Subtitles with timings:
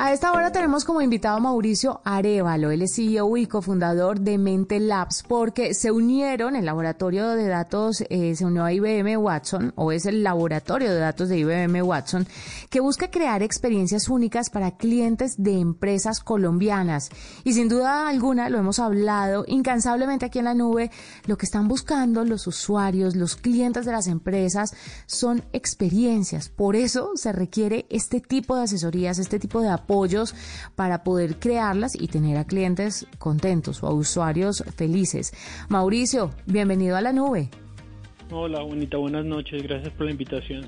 [0.00, 4.38] A esta hora tenemos como invitado a Mauricio Arevalo, él es CEO y cofundador de
[4.38, 9.72] Mente Labs, porque se unieron, el laboratorio de datos eh, se unió a IBM Watson,
[9.74, 12.28] o es el laboratorio de datos de IBM Watson,
[12.70, 17.10] que busca crear experiencias únicas para clientes de empresas colombianas.
[17.42, 20.92] Y sin duda alguna, lo hemos hablado incansablemente aquí en la nube,
[21.26, 24.76] lo que están buscando los usuarios, los clientes de las empresas,
[25.06, 26.50] son experiencias.
[26.50, 30.34] Por eso se requiere este tipo de asesorías, este tipo de apoyos
[30.76, 35.32] para poder crearlas y tener a clientes contentos o a usuarios felices.
[35.70, 37.48] Mauricio, bienvenido a la nube.
[38.30, 40.66] Hola, bonita, buenas noches, gracias por la invitación.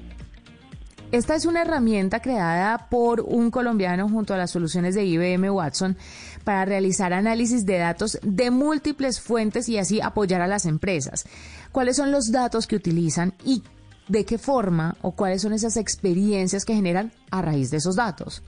[1.12, 5.98] Esta es una herramienta creada por un colombiano junto a las soluciones de IBM Watson
[6.44, 11.26] para realizar análisis de datos de múltiples fuentes y así apoyar a las empresas.
[11.72, 13.62] ¿Cuáles son los datos que utilizan y
[14.08, 18.42] de qué forma o cuáles son esas experiencias que generan a raíz de esos datos?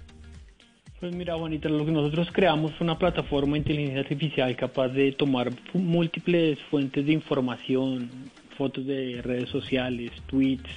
[1.02, 5.10] Pues mira, Juanita, lo que nosotros creamos es una plataforma de inteligencia artificial capaz de
[5.10, 8.09] tomar múltiples fuentes de información,
[8.57, 10.71] fotos de redes sociales, tweets,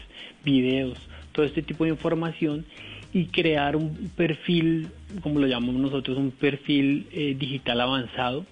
[0.43, 0.97] videos,
[1.31, 2.65] todo este tipo de información
[3.13, 4.87] y crear un perfil,
[5.21, 8.47] como lo llamamos nosotros, un perfil eh, digital avanzado,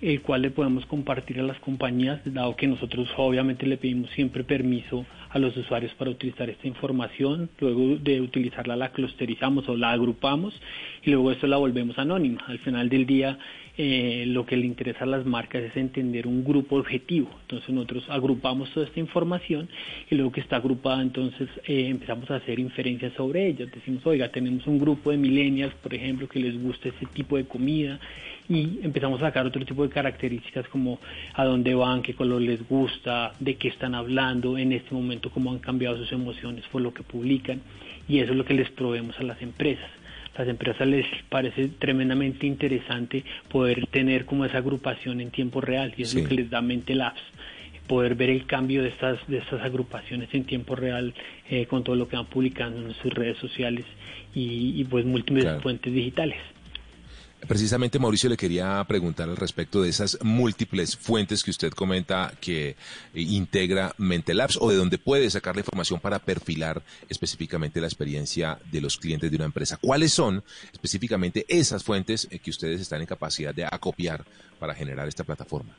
[0.00, 4.44] el cual le podemos compartir a las compañías, dado que nosotros obviamente le pedimos siempre
[4.44, 7.50] permiso a los usuarios para utilizar esta información.
[7.60, 10.54] Luego de utilizarla la clusterizamos o la agrupamos
[11.02, 12.42] y luego esto la volvemos anónima.
[12.46, 13.38] Al final del día
[13.82, 17.30] eh, lo que le interesa a las marcas es entender un grupo objetivo.
[17.40, 19.70] Entonces nosotros agrupamos toda esta información
[20.10, 23.64] y luego que está agrupada entonces eh, empezamos a hacer inferencias sobre ella.
[23.64, 27.46] Decimos, oiga, tenemos un grupo de millennials, por ejemplo, que les gusta ese tipo de
[27.46, 27.98] comida
[28.50, 30.98] y empezamos a sacar otro tipo de características como
[31.32, 35.52] a dónde van, qué color les gusta, de qué están hablando en este momento, cómo
[35.52, 37.62] han cambiado sus emociones por lo que publican
[38.06, 39.88] y eso es lo que les proveemos a las empresas.
[40.40, 46.02] Las empresas les parece tremendamente interesante poder tener como esa agrupación en tiempo real y
[46.04, 47.20] es lo que les da Mente Labs
[47.86, 51.12] poder ver el cambio de estas de estas agrupaciones en tiempo real
[51.50, 53.84] eh, con todo lo que van publicando en sus redes sociales
[54.34, 56.38] y, pues múltiples fuentes digitales.
[57.48, 62.70] Precisamente, Mauricio, le quería preguntar al respecto de esas múltiples fuentes que usted comenta que
[62.70, 62.76] eh,
[63.14, 68.80] integra Mentelabs o de donde puede sacar la información para perfilar específicamente la experiencia de
[68.80, 69.78] los clientes de una empresa.
[69.80, 74.24] ¿Cuáles son específicamente esas fuentes eh, que ustedes están en capacidad de acopiar
[74.58, 75.74] para generar esta plataforma?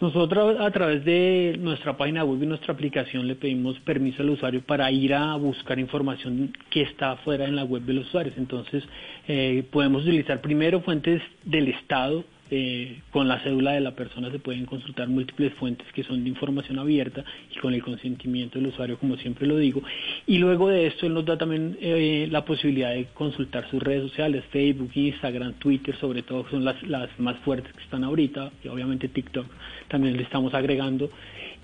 [0.00, 4.60] Nosotros a través de nuestra página web y nuestra aplicación le pedimos permiso al usuario
[4.60, 8.34] para ir a buscar información que está fuera en la web de los usuarios.
[8.36, 8.82] Entonces
[9.28, 14.38] eh, podemos utilizar primero fuentes del Estado eh, con la cédula de la persona se
[14.38, 17.24] pueden consultar múltiples fuentes que son de información abierta
[17.54, 19.82] y con el consentimiento del usuario, como siempre lo digo.
[20.26, 24.02] Y luego de esto, él nos da también eh, la posibilidad de consultar sus redes
[24.02, 28.68] sociales, Facebook, Instagram, Twitter, sobre todo son las, las más fuertes que están ahorita, y
[28.68, 29.46] obviamente TikTok
[29.88, 31.10] también le estamos agregando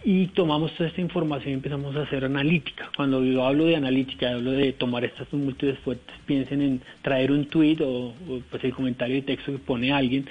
[0.03, 2.91] y tomamos toda esta información y empezamos a hacer analítica.
[2.97, 7.45] Cuando yo hablo de analítica, hablo de tomar estas múltiples fuentes, piensen en traer un
[7.47, 8.15] tweet o,
[8.51, 10.27] pues el comentario de texto que pone alguien,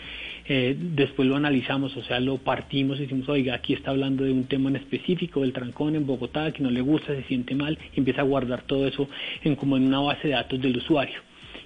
[0.45, 4.31] eh, después lo analizamos, o sea, lo partimos y decimos, oiga, aquí está hablando de
[4.31, 7.77] un tema en específico, del trancón en Bogotá, que no le gusta, se siente mal,
[7.95, 9.07] y empieza a guardar todo eso
[9.43, 11.19] en como en una base de datos del usuario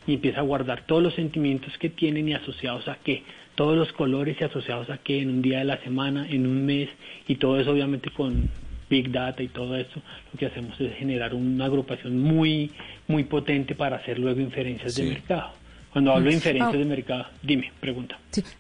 [0.06, 3.24] y empieza a guardar todos los sentimientos que tienen y asociados a qué
[3.56, 6.66] todos los colores y asociados a que en un día de la semana, en un
[6.66, 6.90] mes,
[7.28, 8.50] y todo eso obviamente con
[8.90, 12.72] Big Data y todo eso, lo que hacemos es generar una agrupación muy,
[13.08, 15.52] muy potente para hacer luego inferencias de mercado.
[15.92, 16.38] Cuando hablo de mm.
[16.38, 18.18] inferencias de mercado, dime, pregunta.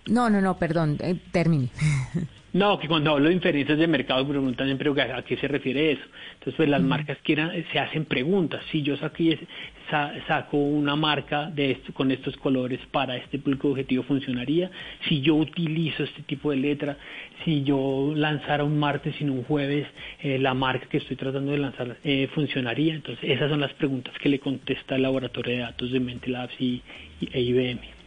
[0.07, 1.69] No, no, no, perdón, eh, termine.
[2.53, 6.03] No, que cuando hablo de inferencias de mercado preguntan siempre a qué se refiere eso.
[6.35, 8.63] Entonces, pues las marcas quieran, se hacen preguntas.
[8.71, 14.69] Si yo saco una marca de esto, con estos colores para este público objetivo, ¿funcionaría?
[15.09, 16.95] Si yo utilizo este tipo de letra,
[17.43, 19.87] si yo lanzara un martes y no un jueves,
[20.21, 22.93] eh, la marca que estoy tratando de lanzar eh, funcionaría.
[22.93, 26.83] Entonces, esas son las preguntas que le contesta el laboratorio de datos de Mentelabs y,
[27.19, 28.02] y e IBM.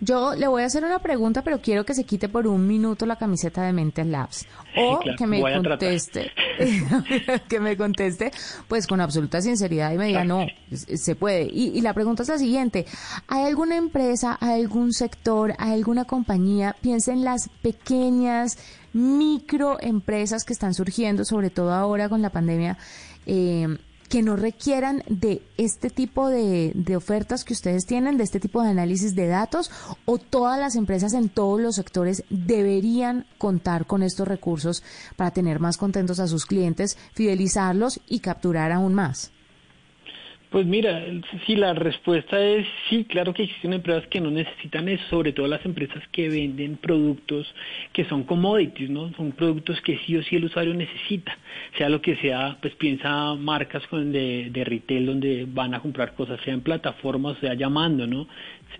[0.00, 3.06] Yo le voy a hacer una pregunta, pero quiero que se quite por un minuto
[3.06, 4.46] la camiseta de Mente Labs.
[4.76, 6.32] O que me conteste,
[7.48, 8.32] que me conteste,
[8.68, 11.48] pues con absoluta sinceridad y me diga, no, se puede.
[11.50, 12.86] Y, la pregunta es la siguiente,
[13.28, 18.58] ¿hay alguna empresa, hay algún sector, hay alguna compañía, piensa en las pequeñas
[18.92, 22.78] microempresas que están surgiendo, sobre todo ahora con la pandemia,
[23.26, 23.78] eh,
[24.14, 28.68] que no requieran de este tipo de, ofertas que ustedes tienen, de este tipo de
[28.68, 29.72] análisis de datos,
[30.04, 34.84] o todas las empresas en todos los sectores deberían contar con estos recursos
[35.16, 39.32] para tener más contentos a sus clientes, fidelizarlos y capturar aún más?
[40.54, 41.04] Pues mira,
[41.46, 45.48] si la respuesta es sí, claro que existen empresas que no necesitan eso, sobre todo
[45.48, 47.52] las empresas que venden productos
[47.92, 49.12] que son commodities, ¿no?
[49.14, 51.36] Son productos que sí o sí el usuario necesita,
[51.76, 56.40] sea lo que sea, pues piensa marcas de, de retail donde van a comprar cosas,
[56.44, 58.28] sea en plataformas, sea llamando, ¿no?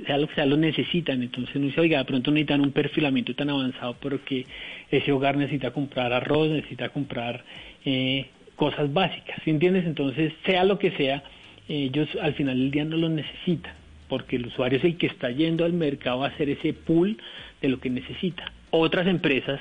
[0.07, 3.35] Sea lo que sea, lo necesitan, entonces no se oiga, de pronto necesitan un perfilamiento
[3.35, 4.47] tan avanzado porque
[4.93, 7.43] ese hogar necesita comprar arroz, necesita comprar
[7.85, 9.87] eh, cosas básicas, ¿entiendes?
[9.87, 11.25] Entonces, sea lo que sea,
[11.69, 13.75] ellos al final del día no lo necesitan,
[14.09, 17.17] porque el usuario es el que está yendo al mercado a hacer ese pool
[17.61, 18.53] de lo que necesita.
[18.71, 19.61] Otras empresas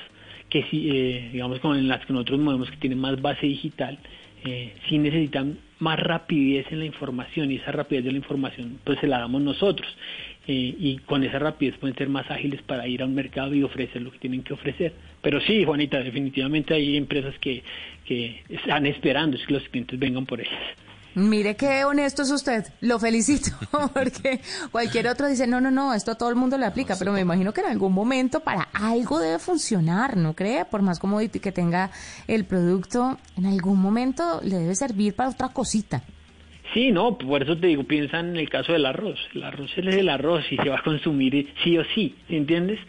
[0.50, 3.98] que sí, eh, digamos como en las que nosotros movemos que tienen más base digital,
[4.46, 9.00] eh, sí necesitan más rapidez en la información y esa rapidez de la información pues
[9.00, 9.88] se la damos nosotros
[10.48, 13.64] eh, y con esa rapidez pueden ser más ágiles para ir a un mercado y
[13.64, 14.94] ofrecer lo que tienen que ofrecer.
[15.22, 17.64] Pero sí, Juanita, definitivamente hay empresas que,
[18.06, 20.83] que están esperando que los clientes vengan por ellas.
[21.16, 23.52] Mire qué honesto es usted, lo felicito,
[23.94, 27.14] porque cualquier otro dice, no, no, no, esto a todo el mundo le aplica, pero
[27.14, 30.66] me imagino que en algún momento para algo debe funcionar, ¿no cree?
[30.66, 31.92] Por más comodity que tenga
[32.28, 36.02] el producto, en algún momento le debe servir para otra cosita.
[36.74, 39.20] Sí, no, por eso te digo, piensa en el caso del arroz.
[39.36, 42.80] El arroz es el arroz y se va a consumir sí o sí, ¿entiendes?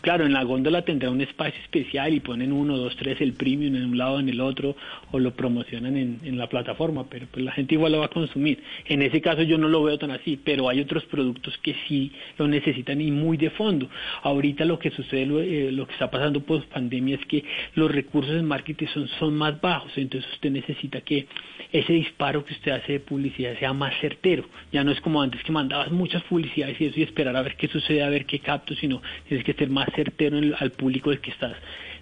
[0.00, 3.74] Claro, en la góndola tendrá un espacio especial y ponen uno, dos, tres, el premium
[3.74, 4.76] en un lado, en el otro,
[5.12, 8.62] o lo promocionan en, la plataforma, pero pues la gente igual lo va a consumir.
[8.84, 12.12] En ese caso yo no lo veo tan así, pero hay otros productos que sí
[12.36, 13.88] lo necesitan y muy de fondo.
[14.22, 17.42] Ahorita lo que sucede, lo, eh, lo que está pasando post pandemia es que
[17.74, 21.26] los recursos en marketing son, son más bajos, entonces usted necesita que
[21.72, 24.44] ese disparo que usted hace de publicidad sea más certero.
[24.72, 27.56] Ya no es como antes que mandabas muchas publicidades y eso y esperar a ver
[27.56, 31.20] qué sucede, a ver qué capto, sino tienes que ser más certero al público del
[31.20, 31.56] que estás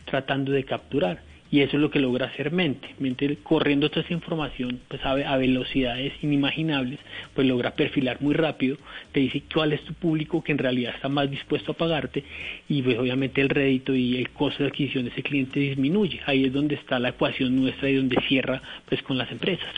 [0.04, 1.22] tratando de capturar.
[1.50, 2.88] Y eso es lo que logra hacer mente.
[2.98, 6.98] Mente corriendo toda esa información pues a, a, velocidades inimaginables,
[7.32, 8.76] pues logra perfilar muy rápido,
[9.12, 12.24] te dice cuál es tu público que en realidad está más dispuesto a pagarte
[12.68, 16.20] y pues obviamente el rédito y el costo de adquisición de ese cliente disminuye.
[16.26, 19.74] Ahí es donde está la ecuación nuestra y donde cierra pues con las empresas.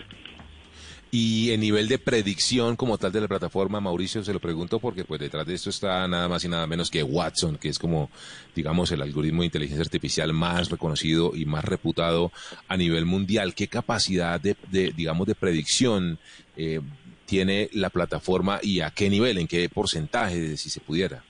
[1.10, 5.04] Y en nivel de predicción como tal de la plataforma, Mauricio, se lo pregunto porque
[5.04, 8.10] pues detrás de esto está nada más y nada menos que Watson, que es como,
[8.54, 12.32] digamos, el algoritmo de inteligencia artificial más reconocido y más reputado
[12.66, 13.54] a nivel mundial.
[13.54, 16.18] ¿Qué capacidad de, de digamos, de predicción
[16.56, 16.80] eh,
[17.24, 21.24] tiene la plataforma y a qué nivel, en qué porcentaje, si se pudiera?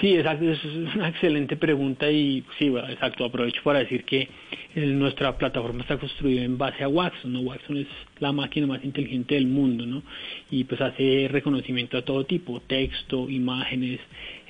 [0.00, 4.28] Sí, exacto, es una excelente pregunta y sí, exacto, aprovecho para decir que
[4.76, 7.40] nuestra plataforma está construida en base a Watson, ¿no?
[7.40, 7.88] Watson es
[8.20, 10.04] la máquina más inteligente del mundo, ¿no?
[10.52, 13.98] Y pues hace reconocimiento a todo tipo, texto, imágenes,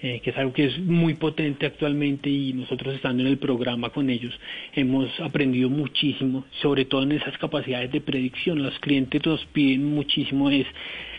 [0.01, 3.91] eh, que es algo que es muy potente actualmente y nosotros estando en el programa
[3.91, 4.33] con ellos
[4.75, 8.63] hemos aprendido muchísimo, sobre todo en esas capacidades de predicción.
[8.63, 10.67] Los clientes nos piden muchísimo es,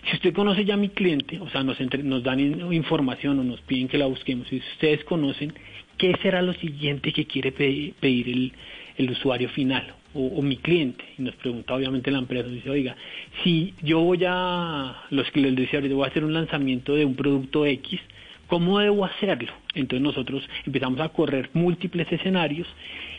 [0.10, 2.40] si usted conoce ya a mi cliente, o sea, nos, entre, nos dan
[2.74, 5.54] información o nos piden que la busquemos, si ustedes conocen,
[5.98, 8.54] ¿qué será lo siguiente que quiere pedir, pedir el,
[8.98, 11.04] el usuario final o, o, mi cliente.
[11.18, 12.96] Y nos pregunta obviamente la empresa, dice, oiga,
[13.44, 17.06] si yo voy a, los que les decía ahorita, voy a hacer un lanzamiento de
[17.06, 18.00] un producto X,
[18.50, 19.54] ¿cómo debo hacerlo?
[19.74, 22.68] Entonces nosotros empezamos a correr múltiples escenarios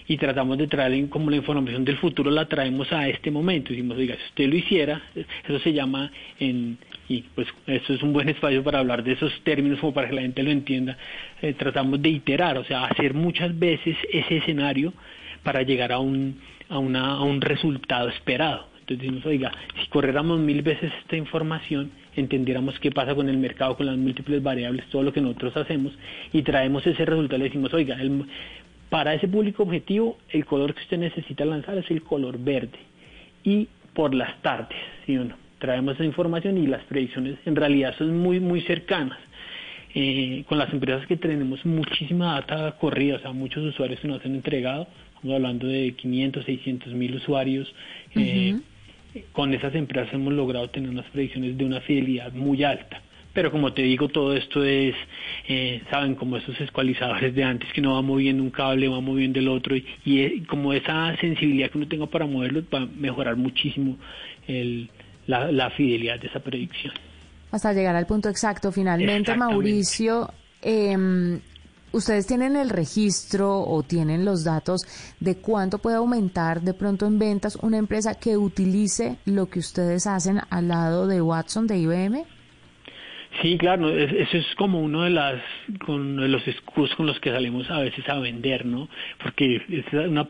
[0.07, 3.71] y tratamos de traer como la información del futuro la traemos a este momento.
[3.71, 8.29] Decimos, oiga, si usted lo hiciera, eso se llama y pues eso es un buen
[8.29, 10.99] espacio para hablar de esos términos como para que la gente lo entienda.
[11.41, 14.93] Eh, tratamos de iterar, o sea, hacer muchas veces ese escenario
[15.43, 18.70] para llegar a un, a, una, a un resultado esperado.
[18.91, 23.77] Entonces decimos, oiga, si corriéramos mil veces esta información, entendiéramos qué pasa con el mercado,
[23.77, 25.93] con las múltiples variables, todo lo que nosotros hacemos,
[26.33, 28.25] y traemos ese resultado, le decimos, oiga, el,
[28.89, 32.81] para ese público objetivo, el color que usted necesita lanzar es el color verde.
[33.45, 35.37] Y por las tardes, ¿sí o no?
[35.61, 39.19] Traemos esa información y las predicciones en realidad son muy, muy cercanas.
[39.95, 44.25] Eh, con las empresas que tenemos muchísima data corrida, o sea, muchos usuarios que nos
[44.25, 47.73] han entregado, estamos hablando de 500, 600 mil usuarios.
[48.15, 48.57] Eh,
[49.33, 53.03] con esas empresas hemos logrado tener unas predicciones de una fidelidad muy alta.
[53.33, 54.95] Pero como te digo, todo esto es,
[55.47, 59.39] eh, saben, como esos escualizadores de antes, que no va moviendo un cable, va moviendo
[59.39, 63.37] el otro, y, y como esa sensibilidad que uno tenga para moverlo va a mejorar
[63.37, 63.97] muchísimo
[64.49, 64.91] el,
[65.29, 66.93] la, la fidelidad de esa predicción.
[67.53, 68.73] Hasta llegar al punto exacto.
[68.73, 71.39] Finalmente, Mauricio, eh,
[71.93, 74.83] ¿Ustedes tienen el registro o tienen los datos
[75.19, 80.07] de cuánto puede aumentar de pronto en ventas una empresa que utilice lo que ustedes
[80.07, 82.25] hacen al lado de Watson de IBM?
[83.43, 85.41] Sí, claro, eso es como uno de las
[85.87, 88.89] con los excusas con los que salimos a veces a vender, ¿no?
[89.23, 90.27] Porque es una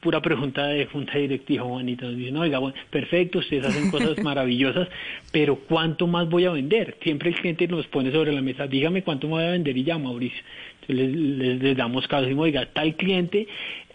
[0.00, 2.06] pura pregunta de junta directiva, Juanita.
[2.06, 4.88] Nos dicen, oiga, bueno, perfecto, ustedes hacen cosas maravillosas,
[5.32, 6.96] pero ¿cuánto más voy a vender?
[7.02, 9.84] Siempre el cliente nos pone sobre la mesa, dígame cuánto me voy a vender y
[9.84, 10.42] ya, Mauricio.
[10.86, 13.46] Les, les, damos caso y oiga, tal cliente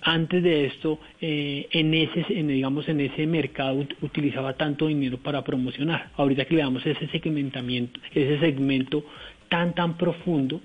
[0.01, 5.43] antes de esto eh, en ese en, digamos en ese mercado utilizaba tanto dinero para
[5.43, 6.11] promocionar.
[6.17, 9.05] Ahorita que le damos ese segmentamiento ese segmento
[9.49, 10.61] tan tan profundo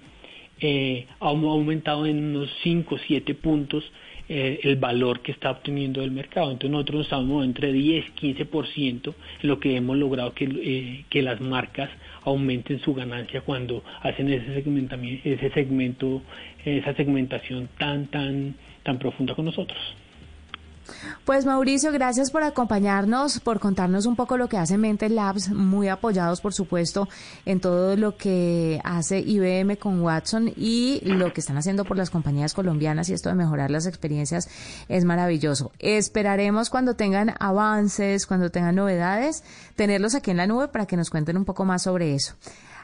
[0.60, 3.84] eh, ha aumentado en unos 5 o 7 puntos
[4.28, 6.50] eh, el valor que está obteniendo del mercado.
[6.50, 11.40] Entonces nosotros estamos entre 10 15% en lo que hemos logrado que, eh, que las
[11.40, 11.90] marcas
[12.24, 16.22] aumenten su ganancia cuando hacen ese segmentamiento, ese segmento,
[16.64, 19.78] esa segmentación tan tan tan profunda con nosotros.
[21.24, 25.88] Pues Mauricio, gracias por acompañarnos, por contarnos un poco lo que hace Mente Labs, muy
[25.88, 27.08] apoyados por supuesto
[27.44, 32.10] en todo lo que hace IBM con Watson y lo que están haciendo por las
[32.10, 34.48] compañías colombianas y esto de mejorar las experiencias
[34.88, 35.72] es maravilloso.
[35.78, 39.44] Esperaremos cuando tengan avances, cuando tengan novedades,
[39.76, 42.34] tenerlos aquí en la nube para que nos cuenten un poco más sobre eso.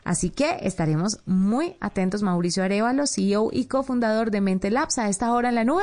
[0.04, 2.22] Así que estaremos muy atentos.
[2.22, 5.82] Mauricio Arevalo, CEO y cofundador de Mente Labs, a esta hora en la nube.